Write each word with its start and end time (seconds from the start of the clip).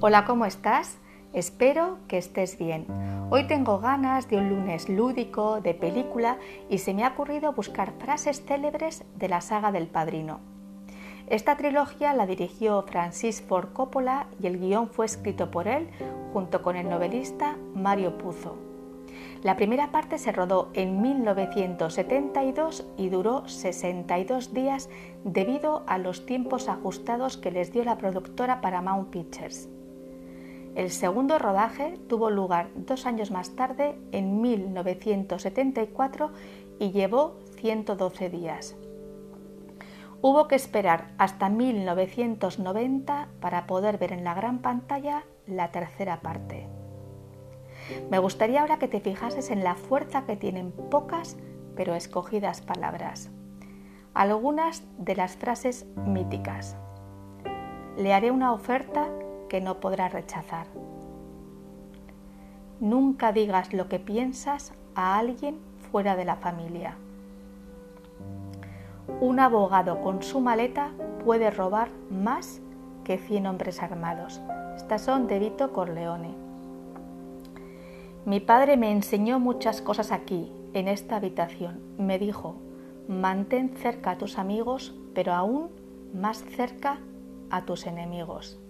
Hola, 0.00 0.24
¿cómo 0.26 0.46
estás? 0.46 0.98
Espero 1.32 1.98
que 2.06 2.18
estés 2.18 2.56
bien. 2.56 2.86
Hoy 3.30 3.46
tengo 3.48 3.80
ganas 3.80 4.28
de 4.28 4.36
un 4.36 4.48
lunes 4.48 4.88
lúdico, 4.88 5.60
de 5.60 5.74
película, 5.74 6.38
y 6.70 6.78
se 6.78 6.94
me 6.94 7.04
ha 7.04 7.08
ocurrido 7.08 7.52
buscar 7.52 7.92
frases 7.98 8.44
célebres 8.44 9.04
de 9.16 9.28
la 9.28 9.40
saga 9.40 9.72
del 9.72 9.88
Padrino. 9.88 10.40
Esta 11.26 11.56
trilogía 11.56 12.14
la 12.14 12.26
dirigió 12.26 12.82
Francis 12.82 13.42
Ford 13.42 13.72
Coppola 13.72 14.28
y 14.40 14.46
el 14.46 14.58
guion 14.58 14.88
fue 14.88 15.04
escrito 15.06 15.50
por 15.50 15.68
él 15.68 15.88
junto 16.32 16.62
con 16.62 16.76
el 16.76 16.88
novelista 16.88 17.58
Mario 17.74 18.16
Puzo. 18.16 18.67
La 19.42 19.54
primera 19.56 19.92
parte 19.92 20.18
se 20.18 20.32
rodó 20.32 20.68
en 20.74 21.00
1972 21.00 22.84
y 22.96 23.08
duró 23.08 23.46
62 23.46 24.52
días 24.52 24.90
debido 25.22 25.84
a 25.86 25.98
los 25.98 26.26
tiempos 26.26 26.68
ajustados 26.68 27.36
que 27.36 27.52
les 27.52 27.72
dio 27.72 27.84
la 27.84 27.98
productora 27.98 28.60
Paramount 28.60 29.10
Pictures. 29.10 29.68
El 30.74 30.90
segundo 30.90 31.38
rodaje 31.38 31.98
tuvo 32.08 32.30
lugar 32.30 32.70
dos 32.74 33.06
años 33.06 33.30
más 33.30 33.54
tarde, 33.54 33.96
en 34.12 34.40
1974, 34.40 36.30
y 36.80 36.90
llevó 36.90 37.38
112 37.60 38.30
días. 38.30 38.76
Hubo 40.20 40.48
que 40.48 40.56
esperar 40.56 41.12
hasta 41.16 41.48
1990 41.48 43.28
para 43.40 43.66
poder 43.66 43.98
ver 43.98 44.12
en 44.12 44.24
la 44.24 44.34
gran 44.34 44.58
pantalla 44.58 45.24
la 45.46 45.70
tercera 45.70 46.20
parte. 46.20 46.66
Me 48.10 48.18
gustaría 48.18 48.60
ahora 48.60 48.78
que 48.78 48.88
te 48.88 49.00
fijases 49.00 49.50
en 49.50 49.64
la 49.64 49.74
fuerza 49.74 50.24
que 50.26 50.36
tienen 50.36 50.72
pocas 50.72 51.36
pero 51.76 51.94
escogidas 51.94 52.60
palabras. 52.60 53.30
Algunas 54.12 54.82
de 54.98 55.14
las 55.14 55.36
frases 55.36 55.86
míticas. 55.94 56.76
Le 57.96 58.12
haré 58.12 58.32
una 58.32 58.52
oferta 58.52 59.08
que 59.48 59.60
no 59.60 59.78
podrá 59.78 60.08
rechazar. 60.08 60.66
Nunca 62.80 63.32
digas 63.32 63.72
lo 63.72 63.88
que 63.88 64.00
piensas 64.00 64.72
a 64.94 65.18
alguien 65.18 65.60
fuera 65.90 66.16
de 66.16 66.24
la 66.24 66.36
familia. 66.36 66.96
Un 69.20 69.40
abogado 69.40 70.00
con 70.00 70.22
su 70.22 70.40
maleta 70.40 70.90
puede 71.24 71.50
robar 71.50 71.90
más 72.10 72.60
que 73.04 73.18
100 73.18 73.46
hombres 73.46 73.82
armados. 73.82 74.40
Estas 74.76 75.02
son 75.02 75.26
de 75.28 75.38
Vito 75.38 75.72
Corleone. 75.72 76.47
Mi 78.28 78.40
padre 78.40 78.76
me 78.76 78.92
enseñó 78.92 79.40
muchas 79.40 79.80
cosas 79.80 80.12
aquí, 80.12 80.52
en 80.74 80.86
esta 80.86 81.16
habitación. 81.16 81.80
Me 81.96 82.18
dijo, 82.18 82.56
mantén 83.08 83.70
cerca 83.70 84.10
a 84.10 84.18
tus 84.18 84.36
amigos, 84.36 84.94
pero 85.14 85.32
aún 85.32 85.70
más 86.12 86.44
cerca 86.44 86.98
a 87.48 87.64
tus 87.64 87.86
enemigos 87.86 88.60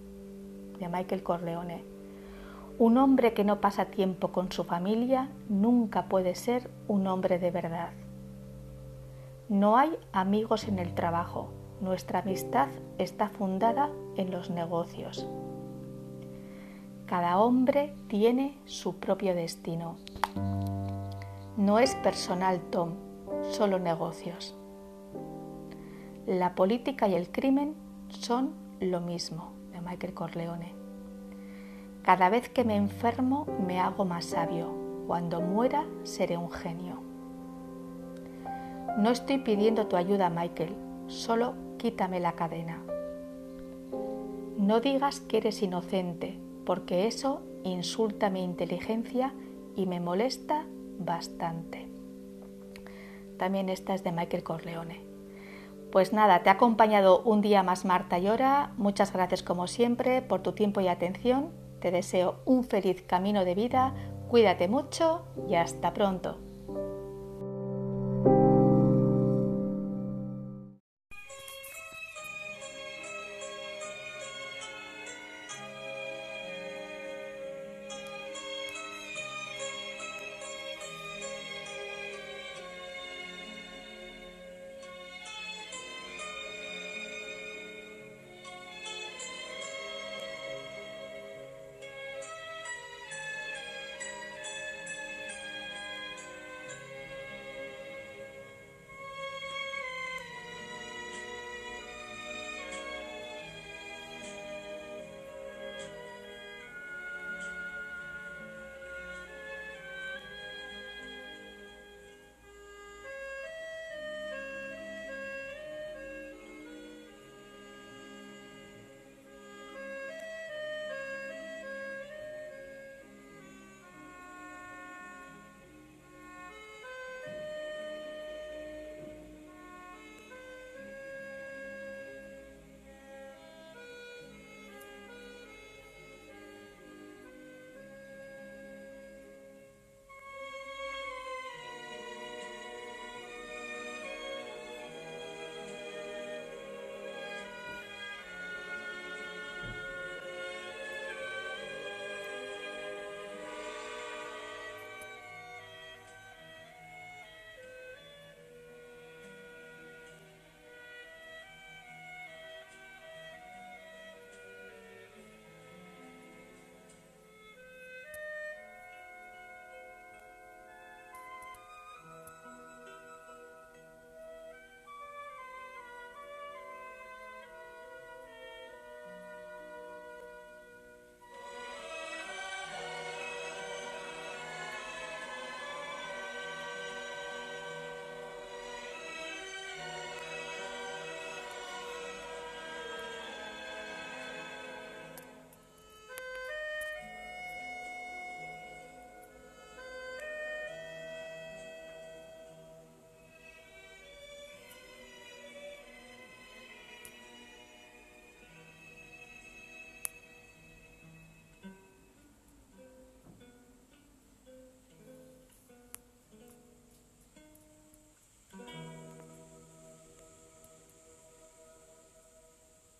de 0.79 0.87
Michael 0.87 1.23
Corleone. 1.23 1.83
Un 2.77 2.97
hombre 2.97 3.33
que 3.33 3.43
no 3.43 3.59
pasa 3.59 3.87
tiempo 3.87 4.29
con 4.29 4.49
su 4.49 4.63
familia 4.63 5.27
nunca 5.49 6.05
puede 6.05 6.35
ser 6.35 6.69
un 6.87 7.05
hombre 7.07 7.37
de 7.37 7.51
verdad. 7.51 7.91
No 9.49 9.75
hay 9.75 9.91
amigos 10.13 10.69
en 10.69 10.79
el 10.79 10.93
trabajo. 10.95 11.49
Nuestra 11.81 12.19
amistad 12.19 12.69
está 12.97 13.27
fundada 13.27 13.89
en 14.15 14.31
los 14.31 14.49
negocios. 14.51 15.27
Cada 17.09 17.39
hombre 17.39 17.95
tiene 18.07 18.55
su 18.65 18.97
propio 18.97 19.33
destino. 19.33 19.95
No 21.57 21.79
es 21.79 21.95
personal, 21.95 22.61
Tom, 22.69 22.91
solo 23.49 23.79
negocios. 23.79 24.55
La 26.27 26.53
política 26.53 27.07
y 27.07 27.15
el 27.15 27.31
crimen 27.31 27.73
son 28.09 28.53
lo 28.79 29.01
mismo. 29.01 29.53
Michael 29.83 30.13
Corleone. 30.13 30.71
Cada 32.03 32.29
vez 32.29 32.47
que 32.47 32.63
me 32.63 32.75
enfermo 32.75 33.47
me 33.65 33.79
hago 33.79 34.05
más 34.05 34.25
sabio. 34.25 34.71
Cuando 35.07 35.41
muera 35.41 35.87
seré 36.03 36.37
un 36.37 36.51
genio. 36.51 37.01
No 38.99 39.09
estoy 39.09 39.39
pidiendo 39.39 39.87
tu 39.87 39.95
ayuda, 39.95 40.29
Michael. 40.29 40.75
Solo 41.07 41.55
quítame 41.79 42.19
la 42.19 42.33
cadena. 42.33 42.83
No 44.59 44.79
digas 44.79 45.21
que 45.21 45.37
eres 45.37 45.63
inocente, 45.63 46.37
porque 46.69 47.07
eso 47.07 47.41
insulta 47.63 48.29
mi 48.29 48.43
inteligencia 48.43 49.33
y 49.75 49.87
me 49.87 49.99
molesta 49.99 50.67
bastante. 50.99 51.89
También 53.39 53.69
esta 53.69 53.95
es 53.95 54.03
de 54.03 54.11
Michael 54.11 54.43
Corleone. 54.43 55.01
Pues 55.91 56.13
nada, 56.13 56.43
te 56.43 56.51
ha 56.51 56.53
acompañado 56.53 57.23
un 57.23 57.41
día 57.41 57.63
más 57.63 57.85
Marta 57.85 58.19
Llora. 58.19 58.73
Muchas 58.77 59.11
gracias 59.11 59.41
como 59.41 59.65
siempre 59.65 60.21
por 60.21 60.43
tu 60.43 60.51
tiempo 60.51 60.79
y 60.79 60.89
atención. 60.89 61.49
Te 61.81 61.89
deseo 61.89 62.35
un 62.45 62.63
feliz 62.63 63.01
camino 63.01 63.45
de 63.45 63.55
vida. 63.55 63.95
Cuídate 64.29 64.67
mucho 64.67 65.23
y 65.49 65.55
hasta 65.55 65.95
pronto. 65.95 66.37